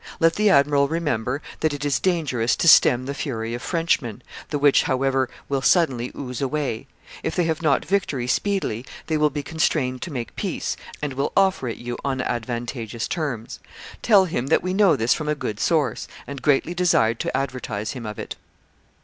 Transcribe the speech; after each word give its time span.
Let 0.19 0.33
the 0.33 0.49
admiral 0.49 0.87
remember 0.87 1.43
that 1.59 1.75
it 1.75 1.85
is 1.85 1.99
dangerous 1.99 2.55
to 2.55 2.67
stem 2.67 3.05
the 3.05 3.13
fury 3.13 3.53
of 3.53 3.61
Frenchmen, 3.61 4.23
the 4.49 4.57
which, 4.57 4.81
however, 4.81 5.29
will 5.47 5.61
suddenly 5.61 6.11
ooze 6.17 6.41
away; 6.41 6.87
if 7.21 7.35
they 7.35 7.43
have 7.43 7.61
not 7.61 7.85
victory 7.85 8.25
speedily, 8.25 8.83
they 9.05 9.15
will 9.15 9.29
be 9.29 9.43
constrained 9.43 10.01
to 10.01 10.11
make 10.11 10.35
peace, 10.35 10.75
and 11.03 11.13
will 11.13 11.31
offer 11.37 11.67
it 11.67 11.77
you 11.77 11.99
on 12.03 12.19
advantageous 12.19 13.07
terms. 13.07 13.59
Tell 14.01 14.25
him 14.25 14.47
that 14.47 14.63
we 14.63 14.73
know 14.73 14.95
this 14.95 15.13
from 15.13 15.29
a 15.29 15.35
good 15.35 15.59
source, 15.59 16.07
and 16.25 16.41
greatly 16.41 16.73
desired 16.73 17.19
to 17.19 17.37
advertise 17.37 17.91
him 17.91 18.07
of 18.07 18.17
it. 18.17 18.37